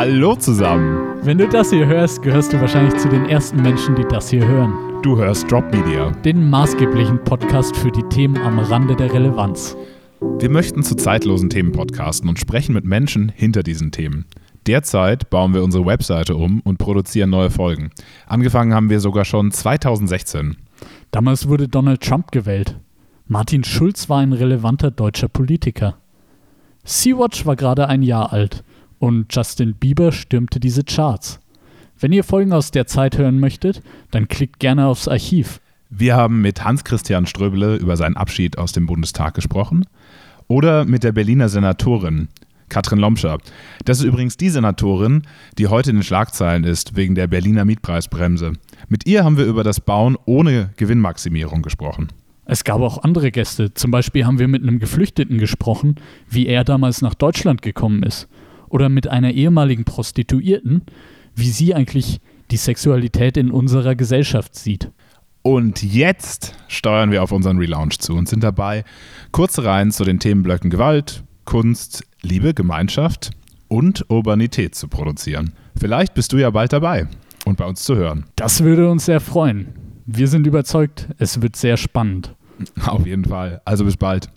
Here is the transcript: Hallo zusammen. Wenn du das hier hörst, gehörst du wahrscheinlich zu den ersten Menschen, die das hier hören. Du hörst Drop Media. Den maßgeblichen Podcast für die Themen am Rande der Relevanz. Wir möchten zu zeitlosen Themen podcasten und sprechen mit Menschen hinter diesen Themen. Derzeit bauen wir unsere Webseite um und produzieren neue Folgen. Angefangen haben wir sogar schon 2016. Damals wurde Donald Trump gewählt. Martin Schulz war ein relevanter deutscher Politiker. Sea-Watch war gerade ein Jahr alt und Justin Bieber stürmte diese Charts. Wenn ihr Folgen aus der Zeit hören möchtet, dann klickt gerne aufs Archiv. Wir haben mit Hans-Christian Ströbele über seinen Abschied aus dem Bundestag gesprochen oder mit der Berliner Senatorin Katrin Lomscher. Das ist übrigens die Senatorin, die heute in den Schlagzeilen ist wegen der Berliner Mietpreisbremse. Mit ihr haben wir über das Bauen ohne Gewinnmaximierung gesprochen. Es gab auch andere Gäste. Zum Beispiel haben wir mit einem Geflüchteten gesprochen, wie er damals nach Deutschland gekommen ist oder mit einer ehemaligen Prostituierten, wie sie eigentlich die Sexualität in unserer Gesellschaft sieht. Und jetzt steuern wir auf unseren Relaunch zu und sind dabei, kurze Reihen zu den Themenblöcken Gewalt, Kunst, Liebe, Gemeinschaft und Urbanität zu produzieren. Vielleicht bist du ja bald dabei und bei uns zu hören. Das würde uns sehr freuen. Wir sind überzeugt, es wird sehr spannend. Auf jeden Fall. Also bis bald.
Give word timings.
Hallo 0.00 0.34
zusammen. 0.34 1.20
Wenn 1.24 1.36
du 1.36 1.46
das 1.46 1.68
hier 1.68 1.86
hörst, 1.86 2.22
gehörst 2.22 2.54
du 2.54 2.58
wahrscheinlich 2.58 2.96
zu 2.96 3.10
den 3.10 3.26
ersten 3.26 3.60
Menschen, 3.60 3.94
die 3.96 4.06
das 4.08 4.30
hier 4.30 4.48
hören. 4.48 4.72
Du 5.02 5.18
hörst 5.18 5.52
Drop 5.52 5.70
Media. 5.74 6.10
Den 6.24 6.48
maßgeblichen 6.48 7.22
Podcast 7.22 7.76
für 7.76 7.90
die 7.90 8.04
Themen 8.04 8.38
am 8.38 8.58
Rande 8.60 8.96
der 8.96 9.12
Relevanz. 9.12 9.76
Wir 10.38 10.48
möchten 10.48 10.82
zu 10.82 10.94
zeitlosen 10.94 11.50
Themen 11.50 11.72
podcasten 11.72 12.30
und 12.30 12.38
sprechen 12.38 12.72
mit 12.72 12.86
Menschen 12.86 13.28
hinter 13.28 13.62
diesen 13.62 13.92
Themen. 13.92 14.24
Derzeit 14.66 15.28
bauen 15.28 15.52
wir 15.52 15.62
unsere 15.62 15.84
Webseite 15.84 16.34
um 16.34 16.62
und 16.62 16.78
produzieren 16.78 17.28
neue 17.28 17.50
Folgen. 17.50 17.90
Angefangen 18.26 18.72
haben 18.72 18.88
wir 18.88 19.00
sogar 19.00 19.26
schon 19.26 19.52
2016. 19.52 20.56
Damals 21.10 21.46
wurde 21.46 21.68
Donald 21.68 22.00
Trump 22.00 22.32
gewählt. 22.32 22.74
Martin 23.26 23.64
Schulz 23.64 24.08
war 24.08 24.20
ein 24.20 24.32
relevanter 24.32 24.90
deutscher 24.90 25.28
Politiker. 25.28 25.98
Sea-Watch 26.84 27.44
war 27.44 27.56
gerade 27.56 27.86
ein 27.86 28.00
Jahr 28.00 28.32
alt 28.32 28.64
und 29.00 29.34
Justin 29.34 29.74
Bieber 29.74 30.12
stürmte 30.12 30.60
diese 30.60 30.84
Charts. 30.84 31.40
Wenn 31.98 32.12
ihr 32.12 32.22
Folgen 32.22 32.52
aus 32.52 32.70
der 32.70 32.86
Zeit 32.86 33.18
hören 33.18 33.40
möchtet, 33.40 33.82
dann 34.10 34.28
klickt 34.28 34.60
gerne 34.60 34.86
aufs 34.86 35.08
Archiv. 35.08 35.60
Wir 35.88 36.14
haben 36.14 36.40
mit 36.40 36.64
Hans-Christian 36.64 37.26
Ströbele 37.26 37.76
über 37.76 37.96
seinen 37.96 38.16
Abschied 38.16 38.58
aus 38.58 38.72
dem 38.72 38.86
Bundestag 38.86 39.34
gesprochen 39.34 39.86
oder 40.46 40.84
mit 40.84 41.02
der 41.02 41.12
Berliner 41.12 41.48
Senatorin 41.48 42.28
Katrin 42.68 43.00
Lomscher. 43.00 43.38
Das 43.84 43.98
ist 43.98 44.04
übrigens 44.04 44.36
die 44.36 44.48
Senatorin, 44.48 45.22
die 45.58 45.66
heute 45.66 45.90
in 45.90 45.96
den 45.96 46.02
Schlagzeilen 46.04 46.62
ist 46.62 46.94
wegen 46.94 47.16
der 47.16 47.26
Berliner 47.26 47.64
Mietpreisbremse. 47.64 48.52
Mit 48.88 49.06
ihr 49.06 49.24
haben 49.24 49.36
wir 49.36 49.46
über 49.46 49.64
das 49.64 49.80
Bauen 49.80 50.16
ohne 50.24 50.70
Gewinnmaximierung 50.76 51.62
gesprochen. 51.62 52.08
Es 52.44 52.62
gab 52.62 52.80
auch 52.80 53.02
andere 53.02 53.32
Gäste. 53.32 53.74
Zum 53.74 53.90
Beispiel 53.90 54.24
haben 54.24 54.38
wir 54.38 54.46
mit 54.46 54.62
einem 54.62 54.78
Geflüchteten 54.78 55.38
gesprochen, 55.38 55.96
wie 56.28 56.46
er 56.46 56.62
damals 56.62 57.02
nach 57.02 57.14
Deutschland 57.14 57.62
gekommen 57.62 58.04
ist 58.04 58.28
oder 58.70 58.88
mit 58.88 59.06
einer 59.08 59.32
ehemaligen 59.32 59.84
Prostituierten, 59.84 60.82
wie 61.34 61.50
sie 61.50 61.74
eigentlich 61.74 62.20
die 62.50 62.56
Sexualität 62.56 63.36
in 63.36 63.50
unserer 63.50 63.94
Gesellschaft 63.94 64.54
sieht. 64.56 64.90
Und 65.42 65.82
jetzt 65.82 66.54
steuern 66.68 67.10
wir 67.10 67.22
auf 67.22 67.32
unseren 67.32 67.58
Relaunch 67.58 67.98
zu 67.98 68.14
und 68.14 68.28
sind 68.28 68.44
dabei, 68.44 68.84
kurze 69.32 69.64
Reihen 69.64 69.90
zu 69.90 70.04
den 70.04 70.18
Themenblöcken 70.18 70.70
Gewalt, 70.70 71.24
Kunst, 71.44 72.04
Liebe, 72.22 72.52
Gemeinschaft 72.52 73.30
und 73.68 74.04
Urbanität 74.08 74.74
zu 74.74 74.88
produzieren. 74.88 75.54
Vielleicht 75.76 76.14
bist 76.14 76.32
du 76.32 76.36
ja 76.36 76.50
bald 76.50 76.72
dabei 76.72 77.06
und 77.46 77.56
bei 77.56 77.64
uns 77.64 77.84
zu 77.84 77.96
hören. 77.96 78.26
Das 78.36 78.62
würde 78.62 78.90
uns 78.90 79.06
sehr 79.06 79.20
freuen. 79.20 79.68
Wir 80.04 80.28
sind 80.28 80.46
überzeugt, 80.46 81.08
es 81.18 81.40
wird 81.40 81.56
sehr 81.56 81.76
spannend. 81.76 82.34
Auf 82.84 83.06
jeden 83.06 83.24
Fall. 83.24 83.62
Also 83.64 83.84
bis 83.84 83.96
bald. 83.96 84.28